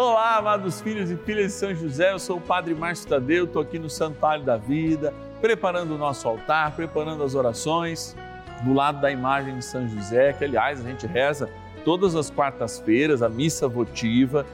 Olá, 0.00 0.36
amados 0.36 0.80
filhos 0.80 1.10
e 1.10 1.16
filhas 1.16 1.46
de 1.46 1.52
São 1.54 1.74
José, 1.74 2.12
eu 2.12 2.20
sou 2.20 2.36
o 2.36 2.40
Padre 2.40 2.72
Márcio 2.72 3.08
Tadeu, 3.08 3.46
estou 3.46 3.60
aqui 3.60 3.80
no 3.80 3.90
Santuário 3.90 4.44
da 4.44 4.56
Vida, 4.56 5.12
preparando 5.40 5.96
o 5.96 5.98
nosso 5.98 6.28
altar, 6.28 6.70
preparando 6.76 7.24
as 7.24 7.34
orações, 7.34 8.16
do 8.62 8.72
lado 8.72 9.00
da 9.00 9.10
imagem 9.10 9.58
de 9.58 9.64
São 9.64 9.88
José, 9.88 10.32
que 10.34 10.44
aliás 10.44 10.78
a 10.78 10.88
gente 10.88 11.04
reza 11.04 11.50
todas 11.84 12.14
as 12.14 12.30
quartas-feiras, 12.30 13.24
a 13.24 13.28
missa 13.28 13.66
votiva, 13.66 14.46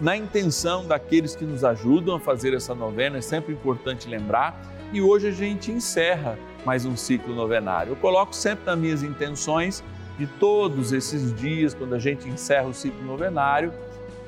na 0.00 0.16
intenção 0.16 0.84
daqueles 0.84 1.36
que 1.36 1.44
nos 1.44 1.62
ajudam 1.62 2.16
a 2.16 2.18
fazer 2.18 2.52
essa 2.52 2.74
novena, 2.74 3.18
é 3.18 3.20
sempre 3.20 3.52
importante 3.52 4.08
lembrar. 4.08 4.60
E 4.92 5.00
hoje 5.00 5.28
a 5.28 5.32
gente 5.32 5.70
encerra 5.70 6.36
mais 6.66 6.84
um 6.84 6.96
ciclo 6.96 7.32
novenário. 7.32 7.92
Eu 7.92 7.96
coloco 7.96 8.34
sempre 8.34 8.66
nas 8.66 8.76
minhas 8.76 9.04
intenções 9.04 9.84
de 10.18 10.26
todos 10.26 10.92
esses 10.92 11.32
dias, 11.32 11.74
quando 11.74 11.94
a 11.94 11.98
gente 12.00 12.28
encerra 12.28 12.66
o 12.66 12.74
ciclo 12.74 13.04
novenário, 13.04 13.72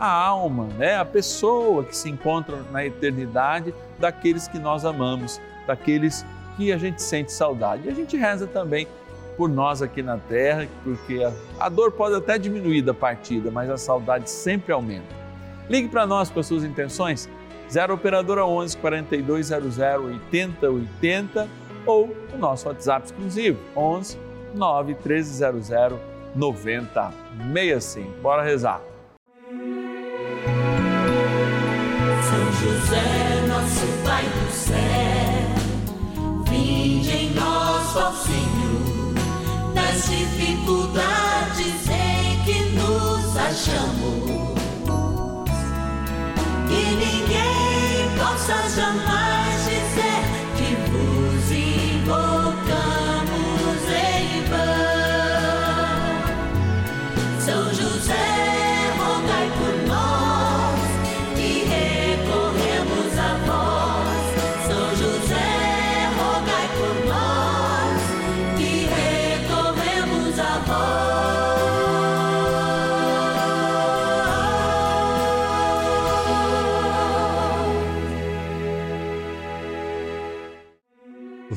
a 0.02 0.10
alma, 0.10 0.66
né, 0.76 0.96
a 0.96 1.04
pessoa 1.04 1.84
que 1.84 1.96
se 1.96 2.10
encontra 2.10 2.56
na 2.72 2.84
eternidade 2.84 3.72
daqueles 4.00 4.48
que 4.48 4.58
nós 4.58 4.84
amamos, 4.84 5.40
daqueles 5.64 6.26
que 6.56 6.72
a 6.72 6.76
gente 6.76 7.00
sente 7.00 7.30
saudade. 7.30 7.86
E 7.86 7.88
a 7.88 7.94
gente 7.94 8.16
reza 8.16 8.48
também 8.48 8.88
por 9.36 9.48
nós 9.48 9.80
aqui 9.80 10.02
na 10.02 10.18
terra, 10.18 10.66
porque 10.82 11.20
a, 11.60 11.68
dor 11.68 11.92
pode 11.92 12.16
até 12.16 12.36
diminuir 12.36 12.82
da 12.82 12.92
partida, 12.92 13.48
mas 13.48 13.70
a 13.70 13.76
saudade 13.76 14.28
sempre 14.28 14.72
aumenta. 14.72 15.14
Ligue 15.70 15.86
para 15.88 16.04
nós 16.04 16.28
com 16.32 16.40
as 16.40 16.46
suas 16.46 16.64
intenções, 16.64 17.30
0 17.70 17.94
Operadora 17.94 18.44
11 18.44 18.76
4200 18.78 19.78
8080 19.78 21.48
ou 21.86 22.12
o 22.34 22.36
nosso 22.36 22.66
WhatsApp 22.66 23.06
exclusivo, 23.06 23.60
11 23.76 24.18
9 24.52 24.94
1300 24.94 25.70
9065. 26.34 28.20
Bora 28.20 28.42
rezar. 28.42 28.91
José, 32.92 33.46
nosso 33.48 33.86
Pai 34.04 34.24
do 34.24 34.52
céu, 34.52 34.76
vinde 36.44 37.10
em 37.10 37.30
nós, 37.30 37.96
ó 37.96 38.12
nas 39.74 40.04
dificuldades 40.10 41.88
em 41.88 42.44
que 42.44 42.60
nos 42.74 43.34
achamos. 43.34 44.52
Que 46.68 46.84
ninguém 46.96 48.10
possa 48.18 48.68
jamais 48.76 49.31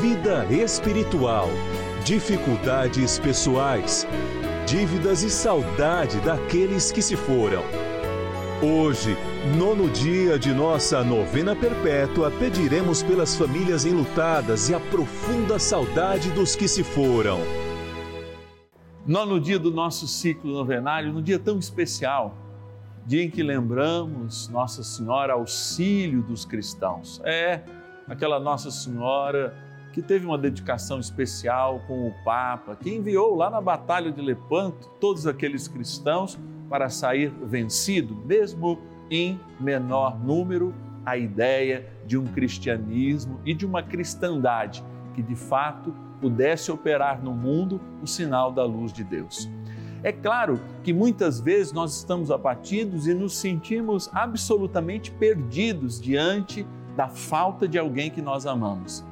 vida 0.00 0.44
espiritual, 0.50 1.48
dificuldades 2.04 3.18
pessoais, 3.18 4.06
dívidas 4.66 5.22
e 5.22 5.30
saudade 5.30 6.18
daqueles 6.20 6.90
que 6.90 7.00
se 7.00 7.16
foram. 7.16 7.62
Hoje, 8.62 9.16
nono 9.56 9.88
dia 9.90 10.38
de 10.38 10.52
nossa 10.52 11.04
novena 11.04 11.54
perpétua, 11.54 12.30
pediremos 12.30 13.02
pelas 13.02 13.36
famílias 13.36 13.84
enlutadas 13.84 14.68
e 14.68 14.74
a 14.74 14.80
profunda 14.80 15.58
saudade 15.58 16.30
dos 16.30 16.56
que 16.56 16.66
se 16.66 16.82
foram. 16.82 17.38
Nono 19.06 19.38
dia 19.38 19.58
do 19.58 19.70
nosso 19.70 20.08
ciclo 20.08 20.52
novenário, 20.52 21.12
num 21.12 21.22
dia 21.22 21.38
tão 21.38 21.58
especial, 21.58 22.36
dia 23.06 23.22
em 23.22 23.30
que 23.30 23.42
lembramos 23.42 24.48
Nossa 24.48 24.82
Senhora 24.82 25.34
auxílio 25.34 26.22
dos 26.22 26.44
cristãos. 26.44 27.20
É 27.24 27.62
aquela 28.08 28.40
Nossa 28.40 28.70
Senhora 28.70 29.63
que 29.94 30.02
teve 30.02 30.26
uma 30.26 30.36
dedicação 30.36 30.98
especial 30.98 31.80
com 31.86 32.08
o 32.08 32.12
Papa, 32.24 32.74
que 32.74 32.92
enviou 32.92 33.36
lá 33.36 33.48
na 33.48 33.60
Batalha 33.60 34.10
de 34.10 34.20
Lepanto 34.20 34.90
todos 34.98 35.24
aqueles 35.24 35.68
cristãos 35.68 36.36
para 36.68 36.90
sair 36.90 37.30
vencido, 37.44 38.16
mesmo 38.26 38.80
em 39.08 39.38
menor 39.60 40.18
número, 40.18 40.74
a 41.06 41.16
ideia 41.16 41.88
de 42.04 42.18
um 42.18 42.26
cristianismo 42.26 43.38
e 43.46 43.54
de 43.54 43.64
uma 43.64 43.84
cristandade 43.84 44.82
que 45.14 45.22
de 45.22 45.36
fato 45.36 45.94
pudesse 46.20 46.72
operar 46.72 47.22
no 47.22 47.32
mundo 47.32 47.80
o 48.02 48.06
sinal 48.06 48.50
da 48.50 48.64
luz 48.64 48.92
de 48.92 49.04
Deus. 49.04 49.48
É 50.02 50.10
claro 50.10 50.60
que 50.82 50.92
muitas 50.92 51.38
vezes 51.38 51.72
nós 51.72 51.96
estamos 51.96 52.32
abatidos 52.32 53.06
e 53.06 53.14
nos 53.14 53.36
sentimos 53.36 54.10
absolutamente 54.12 55.12
perdidos 55.12 56.00
diante 56.00 56.66
da 56.96 57.06
falta 57.08 57.68
de 57.68 57.78
alguém 57.78 58.10
que 58.10 58.20
nós 58.20 58.44
amamos. 58.44 59.04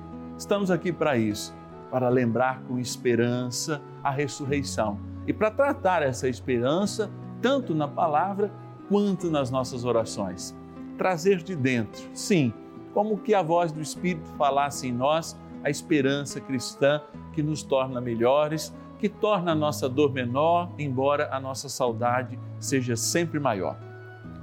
Estamos 0.42 0.72
aqui 0.72 0.90
para 0.90 1.16
isso, 1.16 1.54
para 1.88 2.08
lembrar 2.08 2.64
com 2.64 2.76
esperança 2.76 3.80
a 4.02 4.10
ressurreição 4.10 4.98
e 5.24 5.32
para 5.32 5.52
tratar 5.52 6.02
essa 6.02 6.28
esperança 6.28 7.08
tanto 7.40 7.76
na 7.76 7.86
palavra 7.86 8.50
quanto 8.88 9.30
nas 9.30 9.52
nossas 9.52 9.84
orações. 9.84 10.52
Trazer 10.98 11.44
de 11.44 11.54
dentro, 11.54 12.02
sim, 12.12 12.52
como 12.92 13.18
que 13.18 13.36
a 13.36 13.40
voz 13.40 13.70
do 13.70 13.80
Espírito 13.80 14.28
falasse 14.36 14.88
em 14.88 14.92
nós 14.92 15.38
a 15.62 15.70
esperança 15.70 16.40
cristã 16.40 17.00
que 17.32 17.40
nos 17.40 17.62
torna 17.62 18.00
melhores, 18.00 18.74
que 18.98 19.08
torna 19.08 19.52
a 19.52 19.54
nossa 19.54 19.88
dor 19.88 20.12
menor, 20.12 20.72
embora 20.76 21.28
a 21.30 21.38
nossa 21.38 21.68
saudade 21.68 22.36
seja 22.58 22.96
sempre 22.96 23.38
maior. 23.38 23.78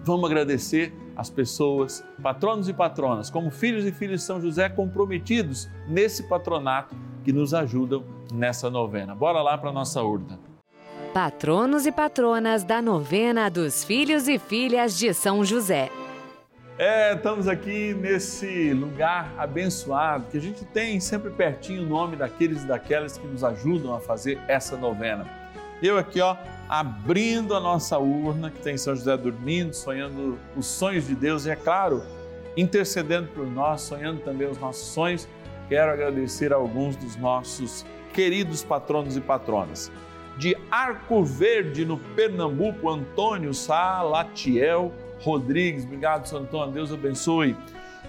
Vamos 0.05 0.31
agradecer 0.31 0.93
as 1.19 1.30
pessoas, 1.30 2.02
patronos 2.24 2.69
e 2.69 2.74
patronas, 2.74 3.30
como 3.30 3.52
filhos 3.52 3.84
e 3.84 3.91
filhas 3.91 4.22
de 4.22 4.25
São 4.25 4.40
José 4.40 4.69
comprometidos 4.69 5.69
nesse 5.85 6.24
patronato 6.24 6.96
que 7.25 7.34
nos 7.34 7.53
ajudam 7.53 8.06
nessa 8.34 8.69
novena. 8.69 9.13
Bora 9.13 9.41
lá 9.41 9.58
para 9.58 9.69
a 9.69 9.74
nossa 9.74 10.02
urna. 10.02 10.40
Patronos 11.13 11.85
e 11.85 11.91
patronas 11.91 12.63
da 12.63 12.81
novena 12.81 13.50
dos 13.50 13.84
filhos 13.84 14.29
e 14.29 14.40
filhas 14.40 14.97
de 14.97 15.13
São 15.13 15.44
José. 15.44 15.90
É, 16.78 17.13
estamos 17.13 17.50
aqui 17.50 17.94
nesse 17.94 18.72
lugar 18.72 19.34
abençoado 19.38 20.28
que 20.31 20.38
a 20.38 20.41
gente 20.41 20.63
tem 20.63 21.02
sempre 21.02 21.31
pertinho 21.31 21.84
o 21.84 21.85
nome 21.85 22.16
daqueles 22.16 22.63
e 22.63 22.66
daquelas 22.66 23.18
que 23.18 23.28
nos 23.28 23.44
ajudam 23.44 23.94
a 23.94 24.00
fazer 24.00 24.40
essa 24.47 24.78
novena. 24.78 25.28
Eu 25.84 25.97
aqui, 25.97 26.22
ó, 26.22 26.38
abrindo 26.69 27.56
a 27.56 27.59
nossa 27.59 27.97
urna, 27.97 28.52
que 28.52 28.62
tem 28.62 28.78
São 28.78 28.96
José 28.96 29.18
dormindo, 29.18 29.74
sonhando 29.74 30.38
os 30.56 30.68
sonhos 30.68 31.07
de 31.07 31.16
Deus 31.16 31.47
e, 31.47 31.50
é 31.50 31.56
claro, 31.56 32.03
intercedendo 32.55 33.28
por 33.29 33.47
nós, 33.47 33.82
sonhando 33.82 34.22
também 34.22 34.47
os 34.47 34.59
nossos 34.59 34.88
sonhos. 34.90 35.28
Quero 35.67 35.91
agradecer 35.91 36.53
a 36.53 36.58
alguns 36.58 36.96
dos 36.96 37.16
nossos 37.16 37.84
queridos 38.14 38.64
patronos 38.64 39.17
e 39.17 39.22
patronas. 39.22 39.91
De 40.38 40.55
Arco 40.70 41.23
Verde, 41.23 41.84
no 41.84 41.97
Pernambuco, 41.97 42.88
Antônio 42.88 43.53
Salatiel 43.53 44.93
Rodrigues. 45.22 45.84
Obrigado, 45.84 46.28
Santo 46.28 46.43
Antônio. 46.43 46.73
Deus 46.73 46.93
abençoe. 46.93 47.58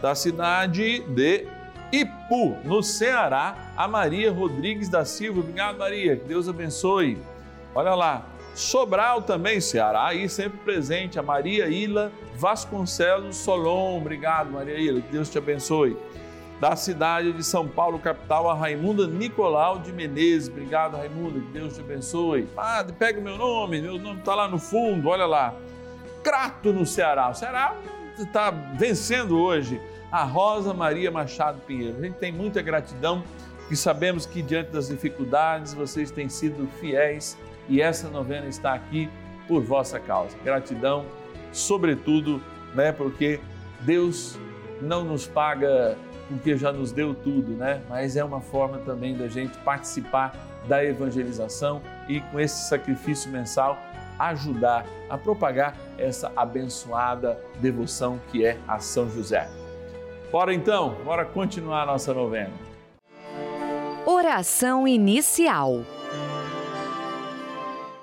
Da 0.02 0.14
cidade 0.14 1.00
de 1.08 1.46
Ipu, 1.92 2.56
no 2.64 2.82
Ceará, 2.82 3.72
a 3.76 3.88
Maria 3.88 4.30
Rodrigues 4.30 4.88
da 4.88 5.04
Silva. 5.04 5.40
Obrigado, 5.40 5.78
Maria. 5.78 6.14
Deus 6.14 6.48
abençoe. 6.48 7.18
Olha 7.74 7.94
lá, 7.94 8.26
Sobral 8.60 9.22
também, 9.22 9.58
Ceará, 9.58 10.08
aí 10.08 10.28
sempre 10.28 10.58
presente, 10.58 11.18
a 11.18 11.22
Maria 11.22 11.66
Ila 11.68 12.12
Vasconcelos 12.36 13.36
Solon. 13.36 13.96
Obrigado, 13.96 14.50
Maria 14.50 14.78
Ila, 14.78 15.00
que 15.00 15.10
Deus 15.10 15.30
te 15.30 15.38
abençoe. 15.38 15.96
Da 16.60 16.76
cidade 16.76 17.32
de 17.32 17.42
São 17.42 17.66
Paulo, 17.66 17.98
capital, 17.98 18.50
a 18.50 18.54
Raimunda 18.54 19.06
Nicolau 19.06 19.78
de 19.78 19.90
Menezes. 19.94 20.50
Obrigado, 20.50 20.94
Raimunda, 20.94 21.40
que 21.40 21.46
Deus 21.46 21.74
te 21.74 21.80
abençoe. 21.80 22.42
Padre, 22.54 22.94
pega 22.98 23.18
meu 23.18 23.38
nome, 23.38 23.80
meu 23.80 23.98
nome 23.98 24.18
está 24.18 24.34
lá 24.34 24.46
no 24.46 24.58
fundo, 24.58 25.08
olha 25.08 25.24
lá. 25.24 25.54
Crato, 26.22 26.70
no 26.70 26.84
Ceará. 26.84 27.30
O 27.30 27.34
Ceará 27.34 27.74
está 28.18 28.50
vencendo 28.50 29.40
hoje? 29.40 29.80
A 30.12 30.22
Rosa 30.22 30.74
Maria 30.74 31.10
Machado 31.10 31.60
Pinheiro. 31.62 31.96
A 31.98 32.02
gente 32.02 32.18
tem 32.18 32.30
muita 32.30 32.60
gratidão 32.60 33.24
e 33.70 33.76
sabemos 33.76 34.26
que 34.26 34.42
diante 34.42 34.70
das 34.70 34.88
dificuldades 34.88 35.72
vocês 35.72 36.10
têm 36.10 36.28
sido 36.28 36.68
fiéis 36.78 37.38
e 37.70 37.80
essa 37.80 38.10
novena 38.10 38.46
está 38.46 38.74
aqui 38.74 39.08
por 39.48 39.62
vossa 39.62 39.98
causa. 39.98 40.36
Gratidão, 40.44 41.06
sobretudo, 41.52 42.42
né, 42.74 42.92
porque 42.92 43.40
Deus 43.80 44.38
não 44.82 45.04
nos 45.04 45.26
paga 45.26 45.96
porque 46.28 46.56
já 46.56 46.72
nos 46.72 46.92
deu 46.92 47.12
tudo, 47.12 47.52
né? 47.52 47.82
Mas 47.88 48.16
é 48.16 48.24
uma 48.24 48.40
forma 48.40 48.78
também 48.78 49.16
da 49.16 49.26
gente 49.26 49.58
participar 49.58 50.32
da 50.68 50.84
evangelização 50.84 51.82
e 52.08 52.20
com 52.20 52.38
esse 52.38 52.68
sacrifício 52.68 53.30
mensal 53.30 53.76
ajudar 54.18 54.86
a 55.08 55.18
propagar 55.18 55.74
essa 55.98 56.30
abençoada 56.36 57.36
devoção 57.58 58.20
que 58.30 58.44
é 58.44 58.58
a 58.68 58.78
São 58.78 59.10
José. 59.10 59.48
Bora 60.30 60.54
então, 60.54 60.94
bora 61.04 61.24
continuar 61.24 61.82
a 61.82 61.86
nossa 61.86 62.14
novena. 62.14 62.52
Oração 64.06 64.86
inicial. 64.86 65.84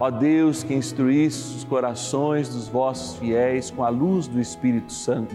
ó 0.00 0.10
Deus 0.10 0.62
que 0.62 0.74
instruísse 0.74 1.56
os 1.56 1.64
corações 1.64 2.48
dos 2.48 2.68
vossos 2.68 3.18
fiéis 3.18 3.70
com 3.70 3.84
a 3.84 3.88
luz 3.88 4.28
do 4.28 4.40
Espírito 4.40 4.92
Santo. 4.92 5.34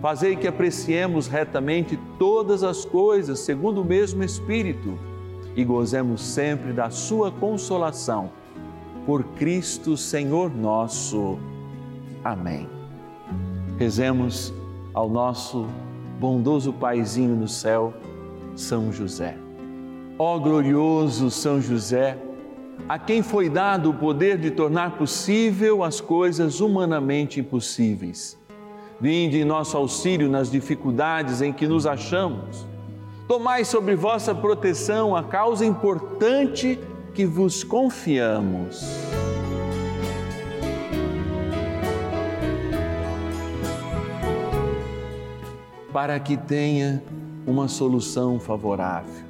Fazei 0.00 0.36
que 0.36 0.46
apreciemos 0.46 1.26
retamente 1.26 1.98
todas 2.18 2.62
as 2.62 2.84
coisas 2.84 3.40
segundo 3.40 3.82
o 3.82 3.84
mesmo 3.84 4.22
Espírito 4.22 4.98
e 5.56 5.64
gozemos 5.64 6.20
sempre 6.20 6.72
da 6.72 6.90
Sua 6.90 7.30
consolação. 7.30 8.30
Por 9.04 9.24
Cristo 9.34 9.96
Senhor 9.96 10.54
nosso. 10.54 11.38
Amém. 12.22 12.68
Rezemos 13.78 14.52
ao 14.92 15.08
nosso 15.08 15.66
bondoso 16.18 16.72
Paizinho 16.72 17.36
no 17.36 17.48
céu, 17.48 17.92
São 18.54 18.92
José. 18.92 19.36
Ó 20.18 20.38
glorioso 20.38 21.30
São 21.30 21.60
José, 21.60 22.18
a 22.88 22.98
quem 22.98 23.22
foi 23.22 23.48
dado 23.48 23.90
o 23.90 23.94
poder 23.94 24.38
de 24.38 24.50
tornar 24.50 24.92
possível 24.96 25.82
as 25.82 26.00
coisas 26.00 26.60
humanamente 26.60 27.40
impossíveis. 27.40 28.38
Vinde 29.00 29.38
em 29.38 29.44
nosso 29.44 29.76
auxílio 29.76 30.28
nas 30.28 30.50
dificuldades 30.50 31.42
em 31.42 31.52
que 31.52 31.66
nos 31.66 31.86
achamos. 31.86 32.66
Tomai 33.28 33.64
sobre 33.64 33.94
vossa 33.94 34.34
proteção 34.34 35.16
a 35.16 35.22
causa 35.22 35.66
importante 35.66 36.78
que 37.12 37.26
vos 37.26 37.64
confiamos. 37.64 38.84
para 45.92 46.20
que 46.20 46.36
tenha 46.36 47.02
uma 47.46 47.68
solução 47.68 48.38
favorável. 48.38 49.24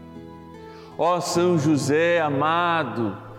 Ó 0.99 1.21
São 1.21 1.57
José 1.57 2.21
amado, 2.21 3.17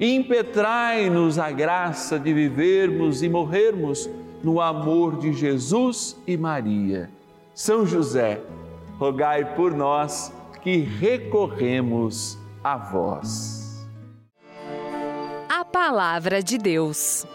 impetrai-nos 0.00 1.38
a 1.38 1.50
graça 1.50 2.18
de 2.18 2.32
vivermos 2.32 3.22
e 3.22 3.28
morrermos 3.28 4.08
no 4.42 4.60
amor 4.60 5.18
de 5.18 5.32
Jesus 5.32 6.16
e 6.26 6.36
Maria. 6.36 7.10
São 7.54 7.86
José, 7.86 8.40
rogai 8.98 9.54
por 9.54 9.72
nós 9.72 10.32
que 10.62 10.78
recorremos 10.78 12.38
a 12.62 12.76
vós. 12.76 13.86
A 15.48 15.64
Palavra 15.64 16.42
de 16.42 16.58
Deus. 16.58 17.26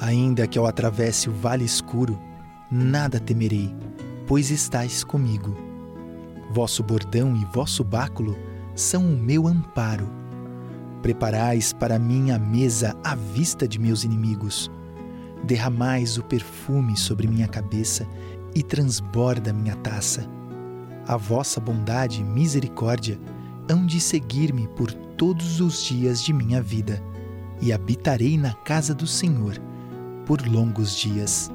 Ainda 0.00 0.46
que 0.46 0.58
eu 0.58 0.66
atravesse 0.66 1.28
o 1.28 1.32
vale 1.32 1.64
escuro, 1.64 2.18
nada 2.70 3.20
temerei, 3.20 3.74
pois 4.26 4.50
estais 4.50 5.04
comigo. 5.04 5.56
Vosso 6.50 6.82
bordão 6.82 7.36
e 7.36 7.44
vosso 7.44 7.84
báculo 7.84 8.49
são 8.74 9.04
o 9.04 9.16
meu 9.16 9.46
amparo. 9.46 10.10
Preparais 11.02 11.72
para 11.72 11.98
mim 11.98 12.30
a 12.30 12.38
mesa 12.38 12.94
à 13.02 13.14
vista 13.14 13.66
de 13.66 13.78
meus 13.78 14.04
inimigos. 14.04 14.70
Derramais 15.44 16.18
o 16.18 16.22
perfume 16.22 16.96
sobre 16.96 17.26
minha 17.26 17.48
cabeça 17.48 18.06
e 18.54 18.62
transborda 18.62 19.52
minha 19.52 19.76
taça. 19.76 20.28
A 21.06 21.16
vossa 21.16 21.60
bondade 21.60 22.20
e 22.20 22.24
misericórdia 22.24 23.18
hão 23.70 23.86
de 23.86 24.00
seguir-me 24.00 24.68
por 24.68 24.92
todos 24.92 25.60
os 25.60 25.82
dias 25.82 26.22
de 26.22 26.32
minha 26.32 26.60
vida, 26.60 27.02
e 27.60 27.72
habitarei 27.72 28.38
na 28.38 28.54
casa 28.54 28.94
do 28.94 29.06
Senhor 29.06 29.56
por 30.26 30.46
longos 30.46 30.96
dias 30.96 31.50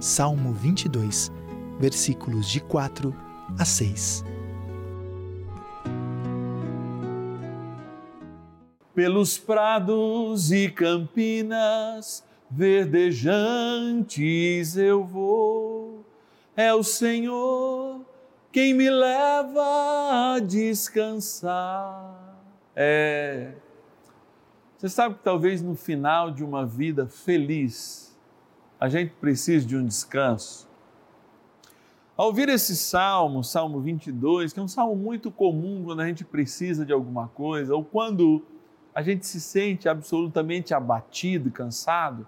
Salmo 0.00 0.54
22, 0.54 1.30
versículos 1.78 2.48
de 2.48 2.58
4 2.60 3.14
a 3.58 3.64
6. 3.66 4.24
Pelos 9.00 9.38
prados 9.38 10.52
e 10.52 10.68
campinas 10.68 12.22
verdejantes 12.50 13.16
eu 14.76 15.02
vou, 15.02 16.04
é 16.54 16.74
o 16.74 16.82
Senhor 16.82 18.04
quem 18.52 18.74
me 18.74 18.90
leva 18.90 20.34
a 20.34 20.38
descansar. 20.38 22.36
É. 22.76 23.54
Você 24.76 24.90
sabe 24.90 25.14
que 25.14 25.24
talvez 25.24 25.62
no 25.62 25.74
final 25.74 26.30
de 26.30 26.44
uma 26.44 26.66
vida 26.66 27.06
feliz, 27.06 28.14
a 28.78 28.86
gente 28.90 29.14
precisa 29.18 29.66
de 29.66 29.78
um 29.78 29.86
descanso. 29.86 30.68
Ao 32.14 32.26
ouvir 32.26 32.50
esse 32.50 32.76
salmo, 32.76 33.42
Salmo 33.42 33.80
22, 33.80 34.52
que 34.52 34.60
é 34.60 34.62
um 34.62 34.68
salmo 34.68 34.94
muito 34.94 35.30
comum 35.30 35.84
quando 35.84 36.00
a 36.00 36.06
gente 36.06 36.22
precisa 36.22 36.84
de 36.84 36.92
alguma 36.92 37.28
coisa, 37.28 37.74
ou 37.74 37.82
quando 37.82 38.44
a 38.94 39.02
gente 39.02 39.26
se 39.26 39.40
sente 39.40 39.88
absolutamente 39.88 40.74
abatido, 40.74 41.50
cansado, 41.50 42.26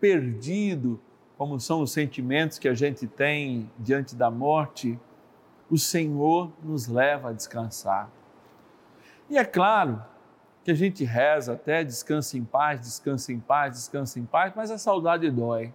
perdido, 0.00 1.00
como 1.38 1.58
são 1.58 1.82
os 1.82 1.92
sentimentos 1.92 2.58
que 2.58 2.68
a 2.68 2.74
gente 2.74 3.06
tem 3.06 3.70
diante 3.78 4.14
da 4.14 4.30
morte, 4.30 4.98
o 5.70 5.78
Senhor 5.78 6.52
nos 6.62 6.86
leva 6.86 7.30
a 7.30 7.32
descansar. 7.32 8.10
E 9.28 9.38
é 9.38 9.44
claro 9.44 10.02
que 10.64 10.70
a 10.70 10.74
gente 10.74 11.02
reza 11.04 11.54
até 11.54 11.82
descansa 11.82 12.36
em 12.36 12.44
paz, 12.44 12.80
descansa 12.80 13.32
em 13.32 13.40
paz, 13.40 13.74
descansa 13.74 14.20
em 14.20 14.24
paz, 14.24 14.52
mas 14.54 14.70
a 14.70 14.78
saudade 14.78 15.30
dói. 15.30 15.72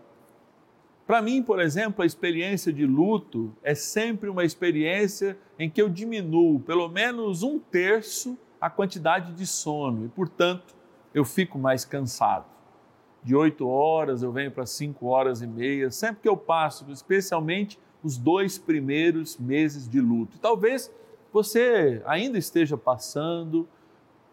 Para 1.06 1.22
mim, 1.22 1.42
por 1.42 1.60
exemplo, 1.60 2.04
a 2.04 2.06
experiência 2.06 2.72
de 2.72 2.86
luto 2.86 3.54
é 3.64 3.74
sempre 3.74 4.30
uma 4.30 4.44
experiência 4.44 5.38
em 5.58 5.70
que 5.70 5.82
eu 5.82 5.90
diminuo 5.90 6.60
pelo 6.60 6.88
menos 6.90 7.44
um 7.44 7.58
terço 7.58 8.38
a 8.60 8.70
quantidade 8.70 9.34
de 9.34 9.46
sono 9.46 10.06
e, 10.06 10.10
portanto, 10.10 10.76
eu 11.14 11.24
fico 11.24 11.58
mais 11.58 11.86
cansado. 11.86 12.46
De 13.24 13.36
oito 13.36 13.68
horas 13.68 14.24
eu 14.24 14.32
venho 14.32 14.52
para 14.52 14.66
cinco 14.66 15.08
horas 15.08 15.42
e 15.42 15.48
meia, 15.48 15.92
sempre 15.92 16.22
que 16.22 16.30
eu 16.30 16.38
passo, 16.38 16.86
especialmente 16.92 17.80
os 18.04 18.18
dois 18.18 18.58
primeiros 18.58 19.38
meses 19.38 19.88
de 19.88 20.00
luto. 20.00 20.38
Talvez 20.40 20.92
você 21.32 22.02
ainda 22.06 22.38
esteja 22.38 22.78
passando 22.78 23.68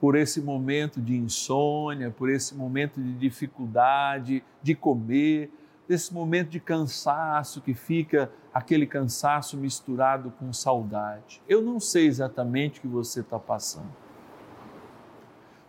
por 0.00 0.16
esse 0.16 0.40
momento 0.40 1.00
de 1.00 1.16
insônia, 1.16 2.11
por 2.11 2.28
esse 2.28 2.54
momento 2.54 3.00
de 3.00 3.14
dificuldade 3.14 4.45
de 4.62 4.75
comer 4.75 5.50
desse 5.88 6.12
momento 6.12 6.50
de 6.50 6.61
cansaço 6.61 7.61
que 7.61 7.75
fica 7.75 8.31
aquele 8.52 8.87
cansaço 8.87 9.57
misturado 9.57 10.31
com 10.38 10.52
saudade. 10.52 11.43
Eu 11.49 11.61
não 11.61 11.81
sei 11.81 12.07
exatamente 12.07 12.78
o 12.78 12.83
que 12.83 12.88
você 12.88 13.21
está 13.21 13.38
passando, 13.38 13.90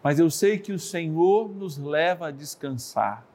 mas 0.06 0.20
eu 0.20 0.30
sei 0.30 0.60
que 0.60 0.72
o 0.72 0.78
Senhor 0.78 1.50
nos 1.50 1.80
leva 1.80 2.28
a 2.28 2.32
descansar. 2.32 3.26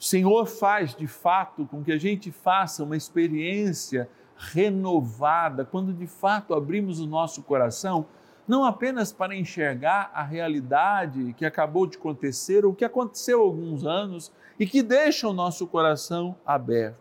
O 0.00 0.02
Senhor 0.02 0.46
faz 0.46 0.94
de 0.94 1.06
fato 1.06 1.66
com 1.66 1.84
que 1.84 1.92
a 1.92 1.98
gente 1.98 2.32
faça 2.32 2.82
uma 2.82 2.96
experiência 2.96 4.08
renovada, 4.34 5.62
quando 5.62 5.92
de 5.92 6.06
fato 6.06 6.54
abrimos 6.54 7.00
o 7.00 7.06
nosso 7.06 7.42
coração, 7.42 8.06
não 8.48 8.64
apenas 8.64 9.12
para 9.12 9.36
enxergar 9.36 10.10
a 10.14 10.22
realidade 10.22 11.34
que 11.34 11.44
acabou 11.44 11.86
de 11.86 11.98
acontecer 11.98 12.64
ou 12.64 12.74
que 12.74 12.82
aconteceu 12.82 13.42
há 13.42 13.44
alguns 13.44 13.84
anos 13.84 14.32
e 14.58 14.66
que 14.66 14.82
deixa 14.82 15.28
o 15.28 15.34
nosso 15.34 15.66
coração 15.66 16.34
aberto. 16.46 16.96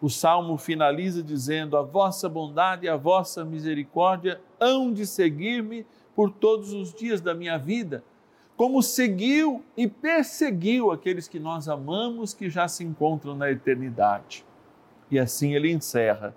O 0.00 0.08
salmo 0.08 0.56
finaliza 0.56 1.24
dizendo: 1.24 1.76
A 1.76 1.82
vossa 1.82 2.28
bondade 2.28 2.86
e 2.86 2.88
a 2.88 2.96
vossa 2.96 3.44
misericórdia 3.44 4.40
hão 4.60 4.92
de 4.92 5.04
seguir-me 5.04 5.84
por 6.18 6.32
todos 6.32 6.72
os 6.72 6.92
dias 6.92 7.20
da 7.20 7.32
minha 7.32 7.56
vida, 7.56 8.02
como 8.56 8.82
seguiu 8.82 9.62
e 9.76 9.86
perseguiu 9.86 10.90
aqueles 10.90 11.28
que 11.28 11.38
nós 11.38 11.68
amamos 11.68 12.34
que 12.34 12.50
já 12.50 12.66
se 12.66 12.82
encontram 12.82 13.36
na 13.36 13.48
eternidade. 13.52 14.44
E 15.12 15.16
assim 15.16 15.54
ele 15.54 15.70
encerra: 15.70 16.34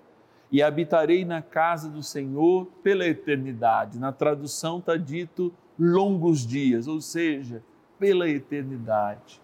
E 0.52 0.62
habitarei 0.62 1.24
na 1.24 1.42
casa 1.42 1.88
do 1.90 2.00
Senhor 2.00 2.66
pela 2.80 3.04
eternidade. 3.04 3.98
Na 3.98 4.12
tradução 4.12 4.78
está 4.78 4.96
dito 4.96 5.52
longos 5.76 6.46
dias, 6.46 6.86
ou 6.86 7.00
seja, 7.00 7.60
pela 7.98 8.28
eternidade. 8.28 9.42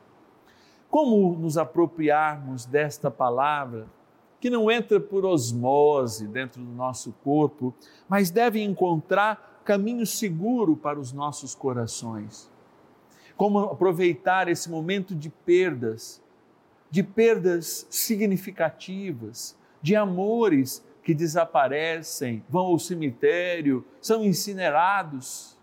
Como 0.88 1.36
nos 1.36 1.58
apropriarmos 1.58 2.64
desta 2.64 3.10
palavra, 3.10 3.88
que 4.40 4.48
não 4.48 4.70
entra 4.70 5.00
por 5.00 5.24
osmose 5.24 6.28
dentro 6.28 6.62
do 6.62 6.70
nosso 6.70 7.12
corpo, 7.24 7.74
mas 8.08 8.30
deve 8.30 8.62
encontrar 8.62 9.47
caminho 9.68 10.06
seguro 10.06 10.74
para 10.74 10.98
os 10.98 11.12
nossos 11.12 11.54
corações? 11.54 12.50
Como 13.36 13.58
aproveitar 13.58 14.48
esse 14.48 14.70
momento 14.70 15.14
de 15.14 15.28
perdas 15.28 16.22
de 16.90 17.02
perdas 17.02 17.86
significativas, 17.90 19.54
de 19.82 19.94
amores 19.94 20.82
que 21.02 21.12
desaparecem, 21.12 22.42
vão 22.48 22.64
ao 22.64 22.78
cemitério, 22.78 23.84
são 24.00 24.24
incinerados, 24.24 25.58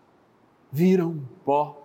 viram 0.71 1.27
pó, 1.43 1.81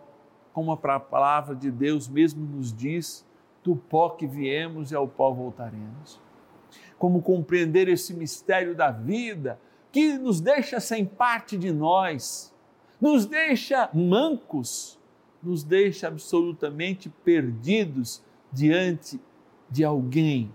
como 0.53 0.73
a 0.73 0.77
palavra 0.77 1.55
de 1.55 1.71
Deus 1.71 2.07
mesmo 2.07 2.45
nos 2.45 2.71
diz, 2.71 3.27
do 3.65 3.75
pó 3.75 4.11
que 4.11 4.27
viemos 4.27 4.93
e 4.93 4.95
ao 4.95 5.09
pó 5.09 5.33
voltaremos. 5.33 6.21
Como 6.99 7.23
compreender 7.23 7.89
esse 7.89 8.13
mistério 8.13 8.75
da 8.75 8.91
vida 8.91 9.59
que 9.93 10.19
nos 10.19 10.41
deixa 10.41 10.81
sem 10.81 11.05
parte 11.05 11.57
de 11.57 11.73
nós, 11.73 12.55
nos 13.01 13.27
deixa 13.27 13.89
mancos, 13.93 14.99
nos 15.43 15.65
deixa 15.65 16.09
absolutamente 16.09 17.09
perdidos 17.25 18.23
diante 18.53 19.21
de 19.71 19.85
alguém 19.85 20.53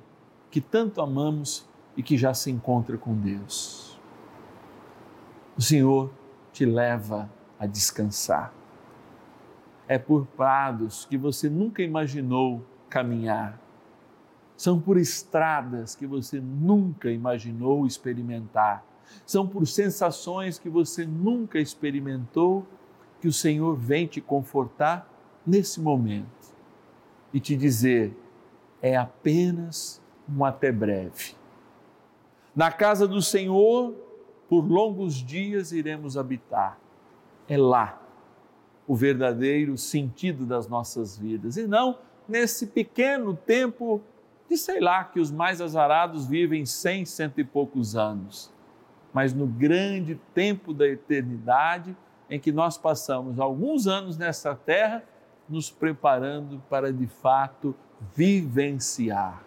que 0.52 0.62
tanto 0.62 1.02
amamos 1.02 1.68
e 1.98 2.04
que 2.04 2.18
já 2.18 2.34
se 2.34 2.52
encontra 2.52 2.98
com 2.98 3.14
Deus. 3.14 4.00
O 5.58 5.62
Senhor 5.62 6.12
te 6.52 6.66
leva 6.66 7.30
a 7.58 7.66
descansar. 7.66 8.54
É 9.88 9.98
por 9.98 10.26
prados 10.26 11.06
que 11.06 11.18
você 11.18 11.50
nunca 11.50 11.82
imaginou 11.82 12.66
caminhar. 12.90 13.60
São 14.58 14.80
por 14.80 14.98
estradas 14.98 15.96
que 15.96 16.08
você 16.08 16.40
nunca 16.40 17.12
imaginou 17.12 17.86
experimentar. 17.86 18.84
São 19.26 19.48
por 19.48 19.68
sensações 19.68 20.60
que 20.60 20.70
você 20.70 21.06
nunca 21.06 21.60
experimentou 21.60 22.66
que 23.20 23.28
o 23.28 23.34
Senhor 23.34 23.76
vem 23.76 24.08
te 24.08 24.22
confortar 24.22 25.10
nesse 25.46 25.80
momento 25.80 26.54
e 27.34 27.40
te 27.40 27.56
dizer: 27.56 28.16
é 28.82 28.96
apenas 28.96 30.02
um 30.30 30.44
até 30.44 30.72
breve. 30.72 31.36
Na 32.56 32.72
casa 32.72 33.08
do 33.08 33.22
Senhor, 33.22 33.94
por 34.48 34.62
longos 34.66 35.16
dias 35.16 35.72
iremos 35.72 36.18
habitar. 36.18 36.80
É 37.48 37.58
lá 37.58 38.02
o 38.88 38.96
verdadeiro 38.96 39.78
sentido 39.78 40.46
das 40.46 40.68
nossas 40.68 41.18
vidas 41.18 41.58
e 41.58 41.68
não 41.68 41.98
nesse 42.28 42.68
pequeno 42.68 43.36
tempo 43.36 44.02
de 44.50 44.58
sei 44.58 44.80
lá 44.80 45.04
que 45.04 45.20
os 45.20 45.32
mais 45.32 45.60
azarados 45.60 46.28
vivem 46.28 46.66
cem, 46.66 47.04
cento 47.06 47.40
e 47.40 47.44
poucos 47.44 47.96
anos, 47.96 48.52
mas 49.16 49.34
no 49.34 49.48
grande 49.48 50.20
tempo 50.34 50.74
da 50.74 50.86
eternidade 50.86 51.96
em 52.30 52.38
que 52.38 52.52
nós 52.52 52.78
passamos 52.78 53.40
alguns 53.40 53.88
anos 53.88 54.18
nessa 54.18 54.54
terra 54.54 55.06
nos 55.48 55.72
preparando 55.72 56.62
para 56.70 56.92
de 56.92 57.08
fato 57.08 57.74
vivenciar 58.14 59.42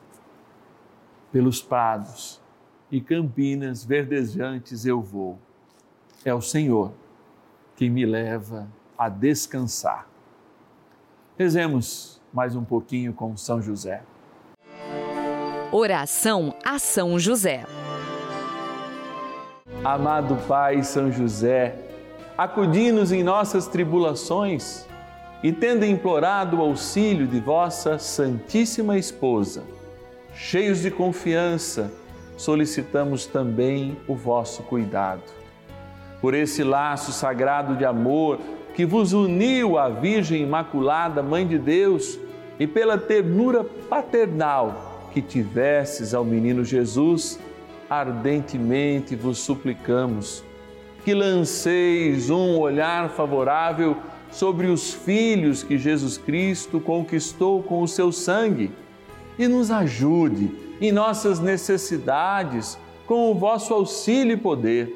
pelos 1.30 1.60
prados 1.60 2.40
e 2.90 2.98
campinas 2.98 3.84
verdejantes 3.84 4.86
eu 4.86 5.02
vou. 5.02 5.38
É 6.24 6.32
o 6.32 6.40
Senhor 6.40 6.94
que 7.76 7.90
me 7.90 8.06
leva 8.06 8.66
a 8.96 9.10
descansar. 9.10 10.08
Rezemos 11.38 12.22
mais 12.32 12.56
um 12.56 12.64
pouquinho 12.64 13.12
com 13.12 13.36
São 13.36 13.60
José. 13.60 14.02
Oração 15.70 16.54
a 16.64 16.78
São 16.78 17.18
José. 17.18 17.66
Amado 19.84 20.36
Pai 20.48 20.82
São 20.82 21.10
José, 21.10 21.76
acudi-nos 22.36 23.12
em 23.12 23.22
nossas 23.22 23.68
tribulações 23.68 24.84
e 25.42 25.52
tendo 25.52 25.84
implorado 25.84 26.56
o 26.56 26.60
auxílio 26.60 27.28
de 27.28 27.38
vossa 27.38 27.96
Santíssima 27.96 28.98
Esposa, 28.98 29.62
cheios 30.34 30.80
de 30.80 30.90
confiança, 30.90 31.92
solicitamos 32.36 33.24
também 33.24 33.96
o 34.08 34.16
vosso 34.16 34.64
cuidado. 34.64 35.22
Por 36.20 36.34
esse 36.34 36.64
laço 36.64 37.12
sagrado 37.12 37.76
de 37.76 37.84
amor 37.84 38.40
que 38.74 38.84
vos 38.84 39.12
uniu 39.12 39.78
à 39.78 39.88
Virgem 39.88 40.42
Imaculada, 40.42 41.22
Mãe 41.22 41.46
de 41.46 41.56
Deus, 41.56 42.18
e 42.58 42.66
pela 42.66 42.98
ternura 42.98 43.62
paternal 43.62 45.08
que 45.12 45.22
tivesses 45.22 46.14
ao 46.14 46.24
menino 46.24 46.64
Jesus, 46.64 47.38
ardentemente 47.88 49.16
vos 49.16 49.38
suplicamos 49.38 50.44
que 51.04 51.14
lanceis 51.14 52.28
um 52.28 52.58
olhar 52.58 53.08
favorável 53.10 53.96
sobre 54.30 54.66
os 54.66 54.92
filhos 54.92 55.62
que 55.62 55.78
Jesus 55.78 56.18
Cristo 56.18 56.80
conquistou 56.80 57.62
com 57.62 57.82
o 57.82 57.88
seu 57.88 58.12
sangue 58.12 58.70
e 59.38 59.48
nos 59.48 59.70
ajude 59.70 60.50
em 60.80 60.92
nossas 60.92 61.40
necessidades 61.40 62.78
com 63.06 63.30
o 63.30 63.34
vosso 63.34 63.72
auxílio 63.72 64.34
e 64.34 64.36
poder. 64.36 64.94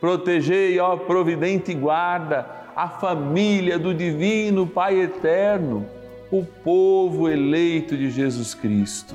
Protegei, 0.00 0.78
ó 0.78 0.96
providente 0.96 1.74
guarda, 1.74 2.48
a 2.76 2.88
família 2.88 3.78
do 3.78 3.94
Divino 3.94 4.66
Pai 4.66 5.00
Eterno, 5.00 5.86
o 6.30 6.44
povo 6.44 7.28
eleito 7.28 7.96
de 7.96 8.10
Jesus 8.10 8.54
Cristo. 8.54 9.14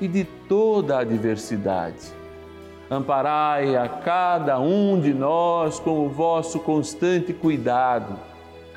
e 0.00 0.08
de 0.08 0.24
toda 0.48 0.96
a 0.96 1.00
adversidade. 1.00 2.12
Amparai 2.90 3.76
a 3.76 3.88
cada 3.88 4.58
um 4.58 5.00
de 5.00 5.14
nós 5.14 5.78
com 5.78 6.06
o 6.06 6.08
vosso 6.08 6.58
constante 6.60 7.32
cuidado 7.32 8.30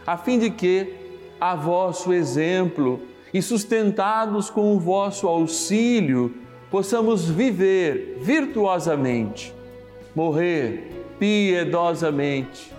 a 0.06 0.18
fim 0.18 0.38
de 0.38 0.50
que, 0.50 0.94
a 1.40 1.56
vosso 1.56 2.12
exemplo 2.14 3.00
e 3.34 3.42
sustentados 3.42 4.50
com 4.50 4.76
o 4.76 4.80
vosso 4.80 5.26
auxílio, 5.28 6.36
possamos 6.70 7.30
viver 7.30 8.20
virtuosamente, 8.22 9.54
morrer 10.16 11.06
piedosamente 11.20 12.72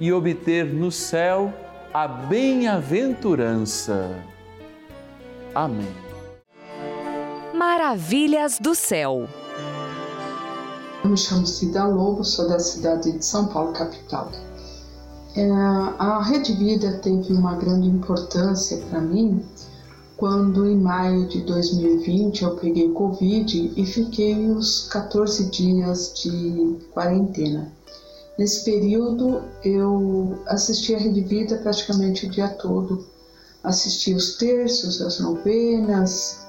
e 0.00 0.12
obter 0.12 0.66
no 0.66 0.90
céu 0.90 1.54
a 1.94 2.08
bem-aventurança. 2.08 4.18
Amém. 5.54 6.01
Maravilhas 7.64 8.58
do 8.58 8.74
Céu. 8.74 9.28
Eu 11.04 11.10
me 11.10 11.16
chamo 11.16 11.46
Cida 11.46 11.84
Lobo, 11.84 12.24
sou 12.24 12.48
da 12.48 12.58
cidade 12.58 13.12
de 13.12 13.24
São 13.24 13.46
Paulo, 13.46 13.72
capital. 13.72 14.32
É, 15.36 15.48
a 15.48 16.20
Rede 16.24 16.54
Vida 16.54 16.98
teve 16.98 17.32
uma 17.32 17.54
grande 17.54 17.86
importância 17.86 18.78
para 18.90 19.00
mim 19.00 19.44
quando, 20.16 20.66
em 20.66 20.76
maio 20.76 21.28
de 21.28 21.42
2020, 21.42 22.42
eu 22.42 22.56
peguei 22.56 22.90
Covid 22.90 23.72
e 23.76 23.86
fiquei 23.86 24.50
os 24.50 24.88
14 24.88 25.48
dias 25.48 26.14
de 26.20 26.78
quarentena. 26.90 27.72
Nesse 28.36 28.64
período, 28.64 29.40
eu 29.64 30.36
assisti 30.48 30.96
a 30.96 30.98
Rede 30.98 31.20
Vida 31.20 31.58
praticamente 31.58 32.26
o 32.26 32.30
dia 32.30 32.48
todo. 32.48 33.06
Assisti 33.62 34.12
os 34.14 34.36
terços, 34.36 35.00
as 35.00 35.20
novenas, 35.20 36.41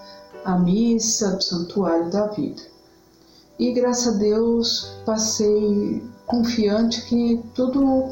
a 0.45 0.57
missa 0.57 1.35
do 1.35 1.43
Santuário 1.43 2.09
da 2.09 2.27
Vida. 2.27 2.61
E 3.59 3.71
graças 3.71 4.15
a 4.15 4.17
Deus 4.17 4.93
passei 5.05 6.03
confiante 6.25 7.01
que 7.03 7.41
tudo 7.53 8.09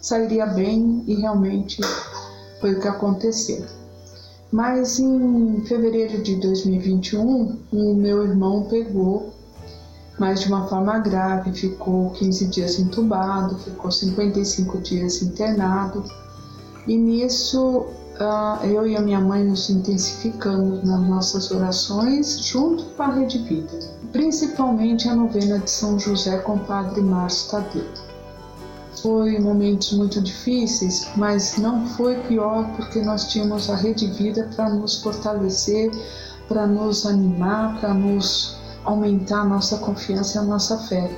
sairia 0.00 0.46
bem 0.46 1.04
e 1.06 1.14
realmente 1.14 1.80
foi 2.60 2.74
o 2.74 2.80
que 2.80 2.88
aconteceu. 2.88 3.64
Mas 4.50 4.98
em 4.98 5.64
fevereiro 5.66 6.22
de 6.22 6.36
2021, 6.36 7.58
o 7.72 7.94
meu 7.94 8.24
irmão 8.24 8.64
pegou, 8.64 9.32
mas 10.18 10.40
de 10.40 10.48
uma 10.48 10.66
forma 10.66 10.98
grave, 10.98 11.52
ficou 11.52 12.10
15 12.10 12.46
dias 12.46 12.78
entubado, 12.78 13.58
ficou 13.58 13.90
55 13.90 14.78
dias 14.78 15.22
internado. 15.22 16.04
E 16.86 16.96
nisso 16.96 17.86
eu 18.64 18.86
e 18.86 18.96
a 18.96 19.00
minha 19.00 19.20
mãe 19.20 19.42
nos 19.42 19.70
intensificamos 19.70 20.84
nas 20.84 21.00
nossas 21.00 21.50
orações 21.50 22.38
junto 22.40 22.84
com 22.84 23.02
a 23.02 23.14
Rede 23.14 23.38
Vida, 23.38 23.78
principalmente 24.12 25.08
a 25.08 25.14
novena 25.14 25.58
de 25.58 25.70
São 25.70 25.98
José 25.98 26.36
com 26.38 26.56
o 26.56 26.58
Padre 26.60 27.00
Márcio 27.00 27.50
Tadeu. 27.50 27.86
Foi 29.02 29.38
momentos 29.38 29.92
muito 29.92 30.20
difíceis, 30.20 31.08
mas 31.16 31.56
não 31.56 31.86
foi 31.86 32.16
pior 32.24 32.70
porque 32.76 33.00
nós 33.00 33.28
tínhamos 33.28 33.70
a 33.70 33.76
Rede 33.76 34.06
Vida 34.08 34.50
para 34.54 34.68
nos 34.68 35.02
fortalecer, 35.02 35.90
para 36.46 36.66
nos 36.66 37.06
animar, 37.06 37.80
para 37.80 37.94
nos 37.94 38.58
aumentar 38.84 39.40
a 39.40 39.44
nossa 39.44 39.78
confiança 39.78 40.36
e 40.36 40.40
a 40.42 40.44
nossa 40.44 40.76
fé. 40.76 41.10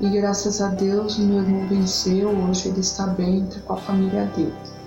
E 0.00 0.08
graças 0.08 0.60
a 0.60 0.68
Deus, 0.68 1.18
meu 1.18 1.42
irmão 1.42 1.66
venceu, 1.66 2.28
hoje 2.28 2.68
ele 2.68 2.80
está 2.80 3.08
bem, 3.08 3.42
está 3.42 3.60
com 3.62 3.72
a 3.72 3.78
família 3.78 4.26
dele. 4.36 4.77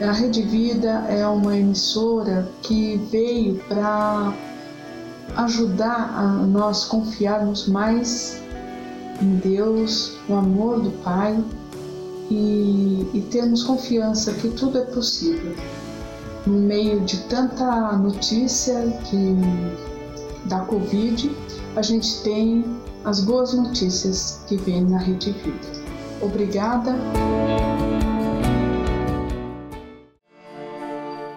A 0.00 0.12
Rede 0.12 0.42
Vida 0.42 1.06
é 1.08 1.26
uma 1.26 1.56
emissora 1.56 2.46
que 2.62 2.98
veio 3.10 3.54
para 3.66 4.34
ajudar 5.36 6.14
a 6.14 6.26
nós 6.46 6.84
confiarmos 6.84 7.66
mais 7.66 8.42
em 9.22 9.36
Deus, 9.36 10.12
no 10.28 10.36
amor 10.36 10.80
do 10.80 10.90
Pai 11.02 11.42
e, 12.30 13.08
e 13.14 13.20
termos 13.30 13.62
confiança 13.62 14.34
que 14.34 14.48
tudo 14.50 14.78
é 14.78 14.84
possível. 14.84 15.54
No 16.46 16.58
meio 16.58 17.00
de 17.00 17.16
tanta 17.22 17.92
notícia 17.96 18.78
que, 19.04 19.34
da 20.44 20.60
Covid, 20.60 21.34
a 21.74 21.80
gente 21.80 22.20
tem 22.22 22.64
as 23.04 23.20
boas 23.20 23.54
notícias 23.54 24.40
que 24.46 24.56
vêm 24.58 24.84
na 24.84 24.98
Rede 24.98 25.32
Vida. 25.32 25.86
Obrigada. 26.20 26.94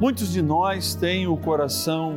Muitos 0.00 0.32
de 0.32 0.40
nós 0.40 0.94
têm 0.94 1.26
o 1.26 1.36
coração 1.36 2.14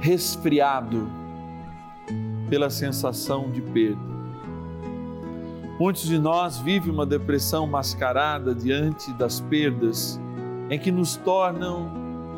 resfriado 0.00 1.06
pela 2.48 2.70
sensação 2.70 3.50
de 3.50 3.60
perda. 3.60 4.00
Muitos 5.78 6.04
de 6.04 6.18
nós 6.18 6.56
vivem 6.56 6.90
uma 6.90 7.04
depressão 7.04 7.66
mascarada 7.66 8.54
diante 8.54 9.12
das 9.12 9.38
perdas, 9.38 10.18
em 10.70 10.78
que 10.78 10.90
nos 10.90 11.16
tornam 11.16 11.90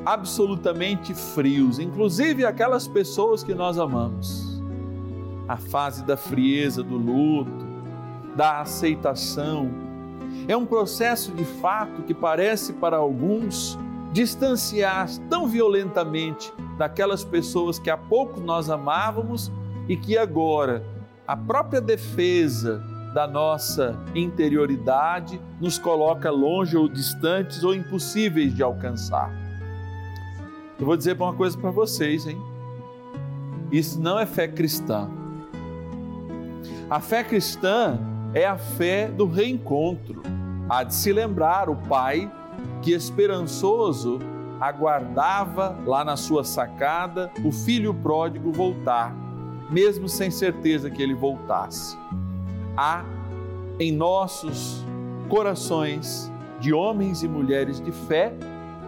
absolutamente 0.05 1.15
frios, 1.15 1.79
inclusive 1.79 2.45
aquelas 2.45 2.89
pessoas 2.89 3.45
que 3.45 3.55
nós 3.55 3.79
amamos. 3.79 4.61
A 5.47 5.57
fase 5.57 6.05
da 6.05 6.17
frieza 6.17 6.83
do 6.83 6.97
luto, 6.97 7.65
da 8.35 8.63
aceitação, 8.63 9.84
é 10.49 10.57
um 10.57 10.67
processo 10.67 11.33
de 11.33 11.45
fato 11.45 12.03
que 12.03 12.15
parece 12.15 12.73
para 12.75 12.97
alguns 12.97 13.79
distanciar 14.13 15.09
tão 15.29 15.49
violentamente 15.49 16.53
daquelas 16.79 17.25
pessoas 17.25 17.79
que 17.79 17.91
há 17.91 17.97
pouco 17.97 18.41
nós 18.41 18.71
amávamos 18.71 19.51
e 19.89 19.97
que 19.97 20.17
agora 20.17 20.85
a 21.27 21.37
própria 21.37 21.81
defesa 21.81 22.83
da 23.15 23.27
nossa 23.27 23.99
interioridade 24.15 25.41
nos 25.61 25.79
coloca 25.79 26.31
longe 26.31 26.77
ou 26.77 26.89
distantes 26.89 27.63
ou 27.65 27.75
impossíveis 27.75 28.55
de 28.55 28.63
alcançar. 28.63 29.33
Eu 30.79 30.87
vou 30.87 30.97
dizer 30.97 31.17
uma 31.17 31.33
coisa 31.33 31.57
para 31.57 31.71
vocês, 31.71 32.27
hein? 32.27 32.41
Isso 33.71 34.01
não 34.01 34.19
é 34.19 34.27
fé 34.27 34.49
cristã. 34.49 35.09
A 36.91 37.01
fé 37.01 37.25
cristã 37.25 37.99
é 38.35 38.45
a 38.45 38.59
fé 38.59 39.07
do 39.07 39.27
reencontro. 39.27 40.23
Há 40.69 40.83
de 40.83 40.95
se 40.95 41.13
lembrar 41.13 41.71
o 41.71 41.77
pai 41.77 42.31
que 42.83 42.93
esperançoso 42.93 44.19
aguardava 44.61 45.79
lá 45.87 46.05
na 46.05 46.17
sua 46.17 46.43
sacada 46.43 47.31
o 47.45 47.53
filho 47.53 47.95
pródigo 47.95 48.51
voltar, 48.51 49.15
mesmo 49.71 50.09
sem 50.09 50.31
certeza 50.31 50.91
que 50.91 51.03
ele 51.03 51.15
voltasse. 51.15 51.97
Há 52.77 53.05
em 53.79 53.93
nossos 53.93 54.85
corações 55.29 56.31
de 56.61 56.73
homens 56.73 57.23
e 57.23 57.29
mulheres 57.29 57.81
de 57.81 57.93
fé 57.93 58.33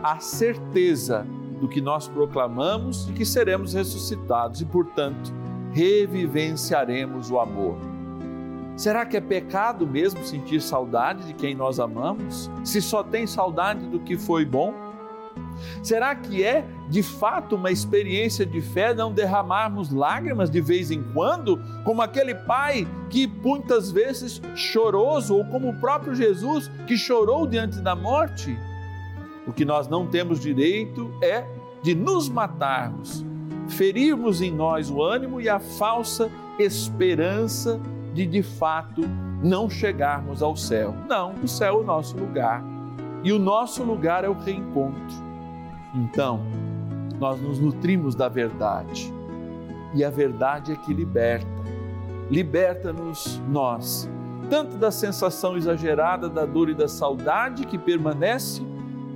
a 0.03 0.19
certeza 0.19 1.27
do 1.61 1.69
que 1.69 1.81
nós 1.81 2.09
proclamamos 2.09 3.09
e 3.09 3.13
que 3.13 3.25
seremos 3.25 3.75
ressuscitados 3.75 4.61
e, 4.61 4.65
portanto, 4.65 5.33
revivenciaremos 5.73 7.31
o 7.31 7.39
amor. 7.39 7.96
Será 8.77 9.07
que 9.07 9.17
é 9.17 9.21
pecado 9.21 9.87
mesmo 9.87 10.23
sentir 10.23 10.61
saudade 10.61 11.25
de 11.25 11.33
quem 11.33 11.55
nós 11.55 11.81
amamos? 11.81 12.51
Se 12.63 12.83
só 12.83 13.03
tem 13.03 13.27
saudade 13.27 13.87
do 13.87 13.99
que 14.01 14.19
foi 14.19 14.45
bom? 14.45 14.75
Será 15.83 16.15
que 16.15 16.45
é 16.45 16.67
de 16.91 17.03
fato 17.03 17.57
uma 17.57 17.71
experiência 17.71 18.45
de 18.45 18.61
fé 18.61 18.93
não 18.93 19.11
derramarmos 19.11 19.91
lágrimas 19.91 20.51
de 20.51 20.61
vez 20.61 20.91
em 20.91 21.03
quando, 21.15 21.59
como 21.85 22.03
aquele 22.03 22.35
pai 22.35 22.87
que 23.09 23.27
muitas 23.27 23.91
vezes 23.91 24.43
choroso, 24.55 25.35
ou 25.35 25.45
como 25.47 25.71
o 25.71 25.81
próprio 25.81 26.15
Jesus 26.15 26.71
que 26.87 26.99
chorou 26.99 27.47
diante 27.47 27.81
da 27.81 27.97
morte? 27.97 28.59
O 29.47 29.53
que 29.55 29.65
nós 29.65 29.89
não 29.89 30.07
temos 30.07 30.39
direito 30.39 31.11
é 31.23 31.47
de 31.83 31.95
nos 31.95 32.29
matarmos, 32.29 33.25
ferirmos 33.69 34.43
em 34.43 34.51
nós 34.51 34.91
o 34.91 35.03
ânimo 35.03 35.41
e 35.41 35.49
a 35.49 35.59
falsa 35.59 36.31
esperança 36.59 37.81
de 38.17 38.27
de 38.27 38.43
fato 38.43 39.03
não 39.43 39.69
chegarmos 39.69 40.43
ao 40.43 40.57
céu. 40.57 40.95
Não, 41.07 41.35
o 41.43 41.47
céu 41.47 41.75
é 41.75 41.83
o 41.83 41.85
nosso 41.85 42.17
lugar. 42.17 42.65
E 43.23 43.31
o 43.31 43.39
nosso 43.39 43.83
lugar 43.83 44.25
é 44.25 44.29
o 44.29 44.33
reencontro. 44.33 45.15
Então, 45.95 46.41
nós 47.21 47.41
nos 47.41 47.61
nutrimos 47.61 48.15
da 48.15 48.29
verdade. 48.29 49.13
E 49.95 50.03
a 50.03 50.09
verdade 50.09 50.73
é 50.73 50.77
que 50.77 50.95
liberta. 50.95 51.47
Liberta-nos 52.31 53.41
nós, 53.49 54.09
tanto 54.49 54.77
da 54.79 54.91
sensação 54.91 55.57
exagerada 55.57 56.29
da 56.29 56.47
dor 56.47 56.71
e 56.71 56.75
da 56.75 56.89
saudade 56.89 57.67
que 57.67 57.79
permanece, 57.79 58.63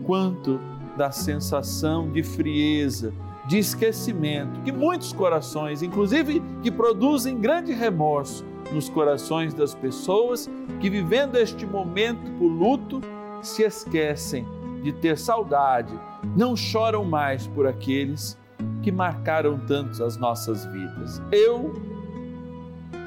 quanto 0.04 0.60
da 0.96 1.10
sensação 1.10 2.10
de 2.10 2.22
frieza, 2.22 3.12
de 3.48 3.58
esquecimento 3.58 4.60
que 4.60 4.70
muitos 4.70 5.12
corações, 5.12 5.82
inclusive 5.82 6.42
que 6.62 6.70
produzem 6.70 7.40
grande 7.40 7.72
remorso, 7.72 8.44
nos 8.72 8.88
corações 8.88 9.54
das 9.54 9.74
pessoas 9.74 10.48
que, 10.80 10.88
vivendo 10.88 11.36
este 11.36 11.66
momento 11.66 12.30
por 12.38 12.48
luto, 12.48 13.00
se 13.42 13.62
esquecem 13.62 14.46
de 14.82 14.92
ter 14.92 15.18
saudade, 15.18 15.92
não 16.36 16.56
choram 16.56 17.04
mais 17.04 17.46
por 17.46 17.66
aqueles 17.66 18.38
que 18.82 18.92
marcaram 18.92 19.58
tantos 19.58 20.00
as 20.00 20.16
nossas 20.16 20.64
vidas. 20.66 21.20
Eu 21.30 21.72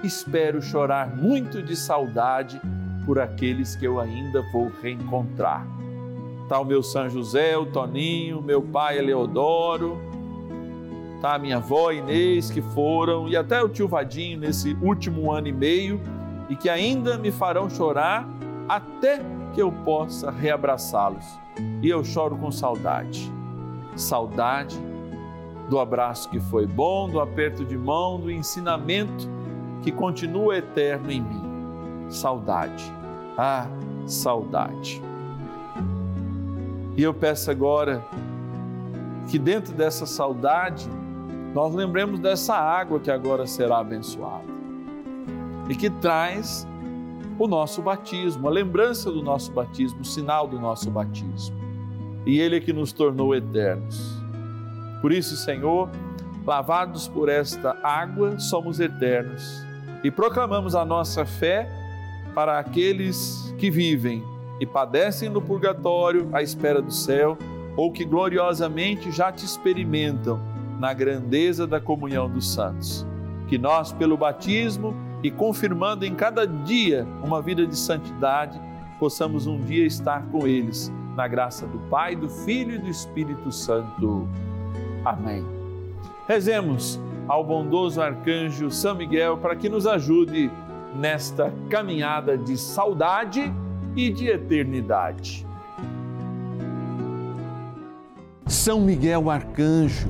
espero 0.03 0.61
chorar 0.61 1.15
muito 1.15 1.61
de 1.61 1.75
saudade 1.75 2.59
por 3.05 3.19
aqueles 3.19 3.75
que 3.75 3.85
eu 3.85 3.99
ainda 3.99 4.41
vou 4.51 4.71
reencontrar. 4.81 5.65
Tá 6.47 6.59
o 6.59 6.65
meu 6.65 6.83
São 6.83 7.09
José, 7.09 7.57
o 7.57 7.65
Toninho, 7.65 8.41
meu 8.41 8.61
pai 8.61 8.97
Eleodoro, 8.97 9.97
tá 11.23 11.39
minha 11.39 11.55
avó 11.55 11.89
Inês 11.89 12.51
que 12.51 12.61
foram 12.61 13.29
e 13.29 13.37
até 13.37 13.63
o 13.63 13.69
tio 13.69 13.87
Vadinho 13.87 14.39
nesse 14.39 14.77
último 14.81 15.31
ano 15.31 15.47
e 15.47 15.53
meio 15.53 16.01
e 16.49 16.55
que 16.55 16.67
ainda 16.67 17.17
me 17.17 17.31
farão 17.31 17.69
chorar 17.69 18.27
até 18.67 19.21
que 19.53 19.61
eu 19.61 19.71
possa 19.71 20.29
reabraçá-los. 20.29 21.23
E 21.81 21.87
eu 21.87 22.03
choro 22.03 22.35
com 22.35 22.51
saudade. 22.51 23.31
Saudade 23.95 24.77
do 25.69 25.79
abraço 25.79 26.29
que 26.29 26.41
foi 26.41 26.67
bom, 26.67 27.07
do 27.07 27.21
aperto 27.21 27.63
de 27.63 27.77
mão, 27.77 28.19
do 28.19 28.29
ensinamento 28.29 29.29
que 29.81 29.93
continua 29.93 30.57
eterno 30.57 31.09
em 31.09 31.21
mim. 31.21 32.09
Saudade. 32.09 32.83
Ah, 33.37 33.67
saudade. 34.05 35.01
E 36.97 37.01
eu 37.01 37.13
peço 37.13 37.49
agora 37.49 38.03
que 39.29 39.39
dentro 39.39 39.73
dessa 39.73 40.05
saudade 40.05 40.85
nós 41.53 41.73
lembremos 41.73 42.19
dessa 42.19 42.55
água 42.55 42.99
que 42.99 43.11
agora 43.11 43.45
será 43.45 43.77
abençoada 43.77 44.51
e 45.69 45.75
que 45.75 45.89
traz 45.89 46.67
o 47.37 47.47
nosso 47.47 47.81
batismo, 47.81 48.47
a 48.47 48.51
lembrança 48.51 49.11
do 49.11 49.21
nosso 49.21 49.51
batismo, 49.51 50.01
o 50.01 50.05
sinal 50.05 50.47
do 50.47 50.59
nosso 50.59 50.89
batismo. 50.89 51.55
E 52.25 52.39
Ele 52.39 52.57
é 52.57 52.59
que 52.59 52.73
nos 52.73 52.91
tornou 52.91 53.35
eternos. 53.35 54.21
Por 55.01 55.11
isso, 55.11 55.35
Senhor, 55.35 55.89
lavados 56.45 57.07
por 57.07 57.29
esta 57.29 57.77
água, 57.83 58.39
somos 58.39 58.79
eternos 58.79 59.63
e 60.03 60.09
proclamamos 60.09 60.75
a 60.75 60.83
nossa 60.83 61.25
fé 61.25 61.69
para 62.33 62.57
aqueles 62.57 63.53
que 63.57 63.69
vivem 63.69 64.23
e 64.59 64.65
padecem 64.65 65.29
no 65.29 65.41
purgatório 65.41 66.29
à 66.33 66.41
espera 66.41 66.81
do 66.81 66.91
céu 66.91 67.37
ou 67.75 67.91
que 67.91 68.05
gloriosamente 68.05 69.11
já 69.11 69.31
te 69.31 69.45
experimentam 69.45 70.52
na 70.79 70.93
grandeza 70.93 71.65
da 71.65 71.79
comunhão 71.79 72.29
dos 72.29 72.53
santos. 72.53 73.05
Que 73.47 73.57
nós, 73.57 73.91
pelo 73.91 74.17
batismo, 74.17 74.95
e 75.23 75.31
confirmando 75.31 76.05
em 76.05 76.13
cada 76.13 76.45
dia 76.45 77.07
uma 77.23 77.41
vida 77.41 77.65
de 77.65 77.77
santidade, 77.77 78.59
possamos 78.99 79.47
um 79.47 79.59
dia 79.59 79.85
estar 79.85 80.23
com 80.27 80.45
eles, 80.45 80.91
na 81.15 81.27
graça 81.27 81.65
do 81.65 81.79
Pai, 81.89 82.15
do 82.15 82.27
Filho 82.27 82.75
e 82.75 82.77
do 82.77 82.89
Espírito 82.89 83.51
Santo. 83.51 84.27
Amém. 85.05 85.45
Rezemos 86.27 86.99
ao 87.27 87.43
bondoso 87.43 88.01
arcanjo 88.01 88.69
São 88.69 88.95
Miguel 88.95 89.37
para 89.37 89.55
que 89.55 89.69
nos 89.69 89.87
ajude 89.87 90.51
nesta 90.95 91.53
caminhada 91.69 92.37
de 92.37 92.57
saudade 92.57 93.53
e 93.95 94.09
de 94.09 94.27
eternidade. 94.27 95.45
São 98.45 98.81
Miguel 98.81 99.29
arcanjo, 99.29 100.09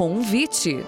Convite. 0.00 0.82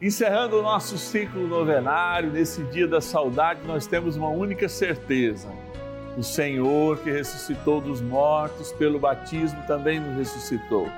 Encerrando 0.00 0.58
o 0.58 0.62
nosso 0.62 0.96
ciclo 0.96 1.46
novenário, 1.46 2.30
nesse 2.30 2.62
dia 2.62 2.88
da 2.88 2.98
saudade, 2.98 3.60
nós 3.66 3.86
temos 3.86 4.16
uma 4.16 4.30
única 4.30 4.66
certeza: 4.70 5.50
o 6.16 6.22
Senhor 6.22 6.98
que 7.00 7.10
ressuscitou 7.10 7.78
dos 7.78 8.00
mortos 8.00 8.72
pelo 8.72 8.98
batismo 8.98 9.62
também 9.66 10.00
nos 10.00 10.16
ressuscitou. 10.16 10.88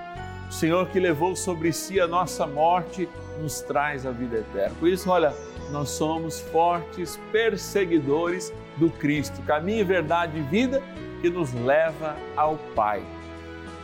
O 0.48 0.52
Senhor 0.52 0.86
que 0.90 1.00
levou 1.00 1.34
sobre 1.34 1.72
si 1.72 1.98
a 1.98 2.06
nossa 2.06 2.46
morte 2.46 3.08
nos 3.42 3.60
traz 3.60 4.06
a 4.06 4.12
vida 4.12 4.36
eterna. 4.36 4.76
Por 4.78 4.88
isso, 4.88 5.10
olha, 5.10 5.34
nós 5.72 5.88
somos 5.88 6.38
fortes 6.38 7.18
perseguidores 7.32 8.54
do 8.76 8.88
Cristo, 8.90 9.42
caminho, 9.42 9.84
verdade 9.84 10.38
e 10.38 10.42
vida 10.42 10.80
que 11.20 11.28
nos 11.28 11.52
leva 11.52 12.14
ao 12.36 12.56
Pai. 12.76 13.02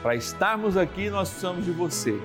Para 0.02 0.14
estarmos 0.14 0.76
aqui, 0.76 1.10
nós 1.10 1.28
precisamos 1.28 1.64
de 1.64 1.72
você. 1.72 2.18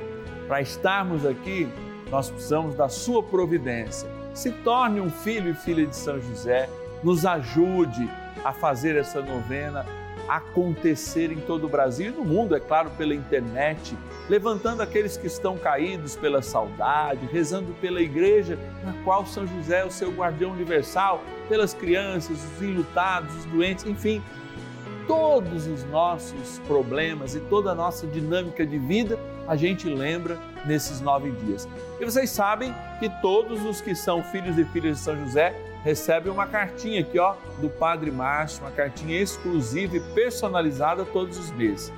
Para 0.48 0.62
estarmos 0.62 1.26
aqui, 1.26 1.68
nós 2.10 2.30
precisamos 2.30 2.76
da 2.76 2.88
sua 2.88 3.22
providência. 3.22 4.10
Se 4.34 4.52
torne 4.52 5.02
um 5.02 5.10
filho 5.10 5.52
e 5.52 5.54
filha 5.54 5.86
de 5.86 5.96
São 5.96 6.22
José, 6.22 6.70
nos 7.04 7.26
ajude 7.26 8.10
a 8.44 8.54
fazer 8.54 8.96
essa 8.96 9.22
novena 9.22 9.86
acontecer 10.28 11.32
em 11.32 11.40
todo 11.42 11.66
o 11.66 11.70
Brasil 11.70 12.12
e 12.12 12.16
no 12.16 12.24
mundo, 12.24 12.56
é 12.56 12.60
claro, 12.60 12.90
pela 12.92 13.14
internet, 13.14 13.96
levantando 14.30 14.82
aqueles 14.82 15.18
que 15.18 15.28
estão 15.28 15.58
caídos 15.58 16.16
pela 16.16 16.42
saudade, 16.42 17.28
rezando 17.32 17.74
pela 17.80 18.02
igreja 18.02 18.58
na 18.84 18.94
qual 19.04 19.26
São 19.26 19.46
José 19.46 19.82
é 19.82 19.86
o 19.86 19.92
seu 19.92 20.12
guardião 20.12 20.52
universal, 20.52 21.22
pelas 21.48 21.74
crianças, 21.74 22.38
os 22.44 22.62
enlutados, 22.62 23.36
os 23.36 23.46
doentes, 23.46 23.86
enfim, 23.86 24.22
todos 25.08 25.68
os 25.68 25.84
nossos 25.86 26.60
problemas 26.68 27.36
e 27.36 27.40
toda 27.40 27.72
a 27.72 27.76
nossa 27.76 28.08
dinâmica 28.08 28.66
de 28.66 28.78
vida 28.78 29.20
a 29.48 29.56
gente 29.56 29.88
lembra 29.88 30.38
nesses 30.66 31.02
nove 31.02 31.32
dias. 31.32 31.68
E 32.00 32.06
vocês 32.06 32.30
sabem 32.30 32.74
que 33.00 33.10
todos 33.22 33.64
os 33.64 33.82
que 33.82 33.96
são 33.96 34.24
filhos 34.24 34.58
e 34.58 34.66
filhas 34.66 34.98
de 34.98 35.04
São 35.04 35.16
José 35.24 35.56
recebem 35.84 36.32
uma 36.32 36.48
cartinha 36.48 37.02
aqui, 37.02 37.20
ó, 37.20 37.36
do 37.60 37.70
Padre 37.70 38.12
Márcio, 38.12 38.64
uma 38.64 38.72
cartinha 38.72 39.22
exclusiva 39.22 39.98
e 39.98 40.00
personalizada 40.00 41.06
todos 41.06 41.38
os 41.38 41.52
meses. 41.52 41.94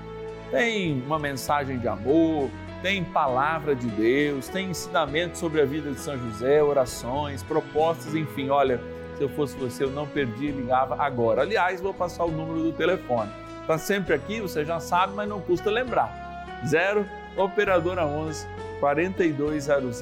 Tem 0.52 1.02
uma 1.02 1.18
mensagem 1.18 1.80
de 1.80 1.88
amor, 1.88 2.50
tem 2.82 3.04
palavra 3.04 3.76
de 3.76 3.88
Deus, 3.88 4.50
tem 4.50 4.70
ensinamento 4.70 5.38
sobre 5.38 5.62
a 5.62 5.66
vida 5.66 5.90
de 5.92 6.00
São 6.00 6.18
José, 6.18 6.62
orações, 6.62 7.42
propostas, 7.44 8.14
enfim, 8.14 8.50
olha, 8.50 8.82
se 9.18 9.24
eu 9.24 9.30
fosse 9.30 9.58
você, 9.58 9.84
eu 9.84 9.90
não 9.90 10.06
perdia 10.08 10.50
e 10.50 10.54
ligava 10.54 10.96
agora. 11.02 11.42
Aliás, 11.42 11.82
vou 11.82 11.94
passar 11.94 12.24
o 12.24 12.32
número 12.32 12.62
do 12.62 12.72
telefone. 12.72 13.32
Está 13.62 13.78
sempre 13.78 14.14
aqui, 14.14 14.40
você 14.40 14.64
já 14.64 14.80
sabe, 14.80 15.14
mas 15.16 15.28
não 15.28 15.42
custa 15.42 15.70
lembrar. 15.70 16.62
0 16.66 17.06
Operadora 17.36 18.06
11 18.06 18.48
4200 18.80 20.02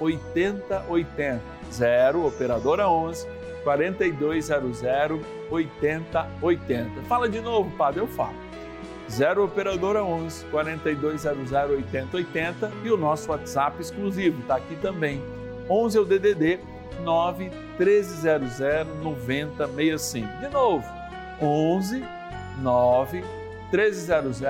8080. 0.00 1.40
0 1.70 2.26
Operadora 2.26 2.88
11 2.88 3.26
4200 3.64 4.82
8080. 5.50 7.02
Fala 7.02 7.28
de 7.28 7.40
novo, 7.40 7.70
padre, 7.76 8.00
eu 8.00 8.06
falo. 8.06 8.34
0 9.10 9.44
Operadora 9.44 10.02
11 10.04 10.44
4200 10.46 11.52
8080 11.52 12.72
e 12.84 12.90
o 12.90 12.96
nosso 12.96 13.30
WhatsApp 13.30 13.80
exclusivo 13.80 14.40
está 14.40 14.56
aqui 14.56 14.76
também. 14.76 15.20
11 15.68 15.98
é 15.98 16.00
o 16.00 16.04
DDD 16.04 16.71
9 17.00 17.50
1300 17.78 18.58
9065. 19.02 20.38
De 20.40 20.48
novo, 20.48 20.84
11 21.40 22.04
9 22.60 23.24
1300 23.72 24.40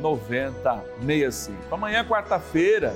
9065. 0.00 1.74
Amanhã, 1.74 2.04
quarta-feira, 2.04 2.94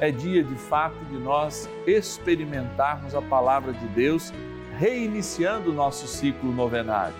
é 0.00 0.10
dia 0.10 0.42
de 0.42 0.54
fato 0.54 0.96
de 1.06 1.16
nós 1.16 1.68
experimentarmos 1.86 3.14
a 3.14 3.22
palavra 3.22 3.72
de 3.72 3.86
Deus, 3.88 4.32
reiniciando 4.78 5.70
o 5.70 5.74
nosso 5.74 6.06
ciclo 6.06 6.52
novenário. 6.52 7.14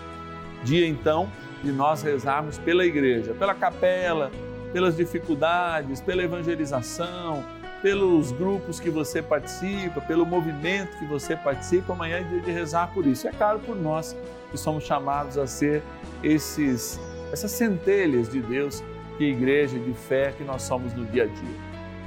Dia 0.62 0.86
então 0.86 1.30
de 1.62 1.72
nós 1.72 2.02
rezarmos 2.02 2.58
pela 2.58 2.84
igreja, 2.84 3.34
pela 3.34 3.54
capela, 3.54 4.30
pelas 4.72 4.96
dificuldades, 4.96 6.00
pela 6.00 6.22
evangelização, 6.22 7.44
pelos 7.84 8.32
grupos 8.32 8.80
que 8.80 8.88
você 8.88 9.20
participa, 9.20 10.00
pelo 10.00 10.24
movimento 10.24 10.96
que 10.96 11.04
você 11.04 11.36
participa. 11.36 11.92
Amanhã 11.92 12.16
é 12.16 12.22
dia 12.22 12.40
de 12.40 12.50
rezar 12.50 12.90
por 12.94 13.06
isso. 13.06 13.28
É 13.28 13.30
claro, 13.30 13.58
por 13.58 13.76
nós 13.76 14.16
que 14.50 14.56
somos 14.56 14.84
chamados 14.84 15.36
a 15.36 15.46
ser 15.46 15.82
esses 16.22 16.98
essas 17.30 17.50
centelhas 17.50 18.30
de 18.30 18.40
Deus, 18.40 18.82
que 19.18 19.24
igreja 19.24 19.78
de 19.78 19.92
fé 19.92 20.32
que 20.32 20.42
nós 20.42 20.62
somos 20.62 20.94
no 20.94 21.04
dia 21.04 21.24
a 21.24 21.26
dia. 21.26 21.56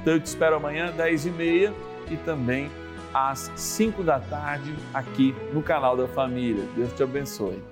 Então 0.02 0.14
eu 0.14 0.20
te 0.20 0.26
espero 0.26 0.56
amanhã, 0.56 0.90
10 0.90 1.26
e 1.26 1.30
meia 1.30 1.72
e 2.10 2.16
também 2.16 2.68
às 3.14 3.52
5 3.54 4.02
da 4.02 4.18
tarde 4.18 4.74
aqui 4.92 5.32
no 5.52 5.62
canal 5.62 5.96
da 5.96 6.08
Família. 6.08 6.64
Deus 6.74 6.92
te 6.92 7.04
abençoe. 7.04 7.62